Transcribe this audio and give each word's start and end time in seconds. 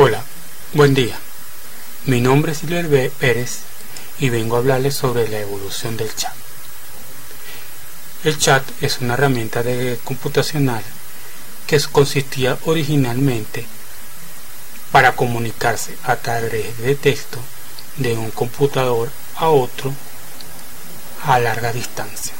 Hola, 0.00 0.22
buen 0.74 0.94
día. 0.94 1.18
Mi 2.04 2.20
nombre 2.20 2.52
es 2.52 2.58
Silver 2.58 3.10
Pérez 3.10 3.62
y 4.20 4.28
vengo 4.28 4.54
a 4.54 4.60
hablarles 4.60 4.94
sobre 4.94 5.26
la 5.26 5.40
evolución 5.40 5.96
del 5.96 6.14
chat. 6.14 6.32
El 8.22 8.38
chat 8.38 8.62
es 8.80 9.00
una 9.00 9.14
herramienta 9.14 9.64
de 9.64 9.98
computacional 10.04 10.84
que 11.66 11.80
consistía 11.90 12.56
originalmente 12.66 13.66
para 14.92 15.16
comunicarse 15.16 15.96
a 16.04 16.14
través 16.14 16.78
de 16.78 16.94
texto 16.94 17.40
de 17.96 18.16
un 18.16 18.30
computador 18.30 19.10
a 19.34 19.48
otro 19.48 19.92
a 21.24 21.40
larga 21.40 21.72
distancia. 21.72 22.34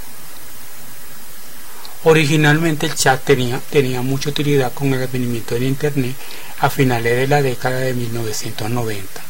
Originalmente 2.04 2.86
el 2.86 2.94
chat 2.94 3.24
tenía, 3.24 3.60
tenía 3.68 4.00
mucha 4.02 4.30
utilidad 4.30 4.72
con 4.72 4.94
el 4.94 5.02
advenimiento 5.02 5.56
del 5.56 5.64
Internet 5.64 6.14
a 6.60 6.70
finales 6.70 7.16
de 7.16 7.28
la 7.28 7.42
década 7.42 7.78
de 7.78 7.94
1990, 7.94 9.20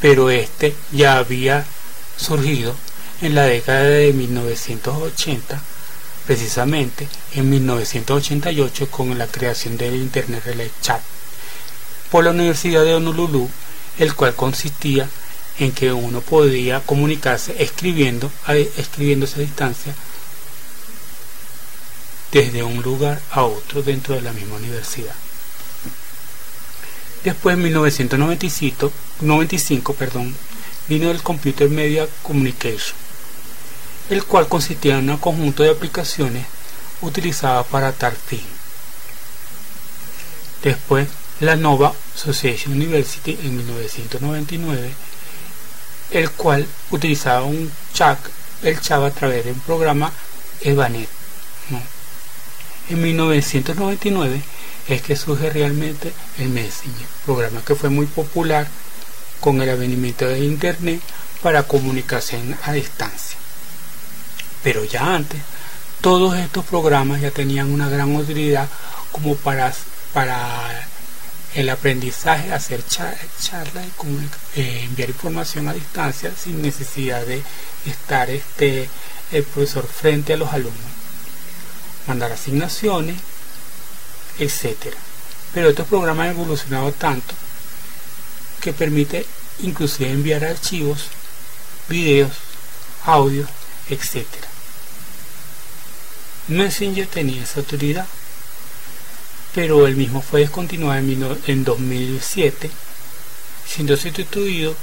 pero 0.00 0.30
este 0.30 0.74
ya 0.92 1.18
había 1.18 1.66
surgido 2.16 2.74
en 3.20 3.34
la 3.34 3.44
década 3.44 3.82
de 3.84 4.12
1980, 4.12 5.60
precisamente 6.26 7.08
en 7.34 7.50
1988 7.50 8.90
con 8.90 9.16
la 9.16 9.26
creación 9.26 9.76
del 9.76 9.96
Internet 9.96 10.44
Relay 10.44 10.70
Chat 10.80 11.00
por 12.10 12.24
la 12.24 12.30
Universidad 12.30 12.84
de 12.84 12.94
Honolulu, 12.94 13.48
el 13.98 14.14
cual 14.14 14.34
consistía 14.34 15.08
en 15.58 15.72
que 15.72 15.92
uno 15.92 16.20
podía 16.20 16.80
comunicarse 16.80 17.62
escribiendo, 17.62 18.30
escribiéndose 18.76 19.36
a 19.36 19.44
distancia 19.44 19.94
desde 22.30 22.62
un 22.62 22.82
lugar 22.82 23.20
a 23.30 23.44
otro 23.44 23.82
dentro 23.82 24.14
de 24.14 24.20
la 24.20 24.32
misma 24.32 24.56
universidad. 24.56 25.14
Después, 27.26 27.56
en 27.56 27.62
1995, 27.64 28.92
95, 29.22 29.94
perdón, 29.94 30.32
vino 30.86 31.10
el 31.10 31.24
Computer 31.24 31.68
Media 31.68 32.06
Communication, 32.22 32.96
el 34.10 34.22
cual 34.22 34.46
consistía 34.46 34.98
en 34.98 35.10
un 35.10 35.16
conjunto 35.16 35.64
de 35.64 35.70
aplicaciones 35.70 36.46
utilizadas 37.00 37.66
para 37.66 37.90
tal 37.90 38.14
fin. 38.14 38.44
Después, 40.62 41.08
la 41.40 41.56
Nova 41.56 41.94
Association 42.14 42.74
University 42.74 43.36
en 43.42 43.56
1999, 43.56 44.92
el 46.12 46.30
cual 46.30 46.64
utilizaba 46.92 47.42
un 47.42 47.72
chat, 47.92 48.20
el 48.62 48.80
chat 48.80 49.02
a 49.02 49.10
través 49.10 49.44
de 49.44 49.50
un 49.50 49.58
programa 49.58 50.12
Evanet. 50.60 51.08
En 52.88 53.02
1999 53.02 54.42
es 54.88 55.02
que 55.02 55.16
surge 55.16 55.50
realmente 55.50 56.12
el 56.38 56.48
Messenger, 56.48 57.06
programa 57.24 57.62
que 57.64 57.74
fue 57.74 57.90
muy 57.90 58.06
popular 58.06 58.66
con 59.40 59.60
el 59.60 59.70
advenimiento 59.70 60.26
de 60.26 60.40
Internet 60.40 61.00
para 61.42 61.64
comunicación 61.64 62.56
a 62.62 62.72
distancia. 62.72 63.36
Pero 64.62 64.84
ya 64.84 65.14
antes, 65.14 65.40
todos 66.00 66.36
estos 66.36 66.64
programas 66.64 67.20
ya 67.20 67.30
tenían 67.30 67.72
una 67.72 67.88
gran 67.88 68.14
utilidad 68.14 68.68
como 69.12 69.36
para, 69.36 69.72
para 70.12 70.88
el 71.54 71.68
aprendizaje, 71.68 72.52
hacer 72.52 72.84
charlas 72.86 73.84
y 74.54 74.60
eh, 74.60 74.82
enviar 74.84 75.10
información 75.10 75.68
a 75.68 75.74
distancia 75.74 76.32
sin 76.36 76.62
necesidad 76.62 77.24
de 77.24 77.42
estar 77.86 78.30
este, 78.30 78.88
el 79.32 79.42
profesor 79.44 79.86
frente 79.86 80.34
a 80.34 80.36
los 80.36 80.52
alumnos 80.52 80.96
mandar 82.06 82.32
asignaciones, 82.32 83.16
etcétera. 84.38 84.96
Pero 85.54 85.70
estos 85.70 85.86
programas 85.86 86.26
han 86.26 86.36
evolucionado 86.36 86.92
tanto 86.92 87.34
que 88.60 88.72
permite 88.72 89.26
inclusive 89.60 90.10
enviar 90.10 90.44
archivos, 90.44 91.06
videos, 91.88 92.32
audios, 93.04 93.48
etcétera. 93.88 94.48
Messenger 96.48 97.06
tenía 97.06 97.42
esa 97.42 97.60
autoridad, 97.60 98.06
pero 99.54 99.86
el 99.86 99.96
mismo 99.96 100.22
fue 100.22 100.40
descontinuado 100.40 101.00
en 101.46 101.64
2007, 101.64 102.70
siendo 103.66 103.96
sustituido 103.96 104.76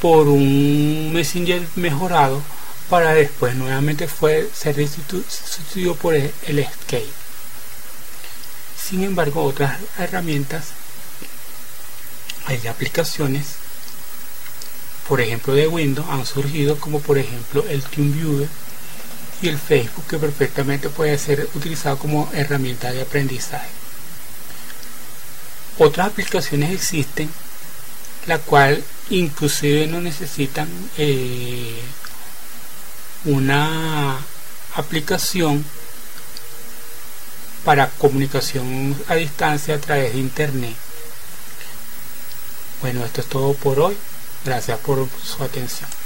por 0.00 0.28
un 0.28 1.12
Messenger 1.12 1.62
mejorado 1.76 2.42
para 2.88 3.14
después 3.14 3.54
nuevamente 3.54 4.08
fue 4.08 4.50
ser 4.52 4.74
sustituido 4.88 5.94
por 5.94 6.14
el, 6.14 6.58
Escape. 6.58 7.06
Sin 8.90 9.04
embargo, 9.04 9.44
otras 9.44 9.78
herramientas, 9.98 10.64
hay 12.46 12.66
aplicaciones, 12.66 13.54
por 15.06 15.20
ejemplo 15.20 15.54
de 15.54 15.68
Windows, 15.68 16.08
han 16.10 16.26
surgido 16.26 16.76
como 16.80 16.98
por 16.98 17.16
ejemplo 17.16 17.64
el 17.68 17.84
TeamViewer 17.84 18.48
y 19.42 19.48
el 19.48 19.58
Facebook 19.58 20.08
que 20.08 20.18
perfectamente 20.18 20.88
puede 20.88 21.16
ser 21.18 21.48
utilizado 21.54 21.98
como 21.98 22.28
herramienta 22.34 22.90
de 22.90 23.02
aprendizaje. 23.02 23.68
Otras 25.78 26.08
aplicaciones 26.08 26.72
existen, 26.72 27.30
la 28.26 28.38
cual 28.40 28.82
inclusive 29.10 29.86
no 29.86 30.00
necesitan 30.00 30.68
eh, 30.98 31.80
una 33.24 34.18
aplicación 34.74 35.64
para 37.64 37.90
comunicación 37.90 38.96
a 39.08 39.14
distancia 39.14 39.74
a 39.74 39.78
través 39.78 40.12
de 40.12 40.18
internet. 40.18 40.74
Bueno, 42.80 43.04
esto 43.04 43.20
es 43.20 43.26
todo 43.26 43.54
por 43.54 43.78
hoy. 43.80 43.96
Gracias 44.44 44.78
por 44.78 45.06
su 45.22 45.42
atención. 45.42 45.99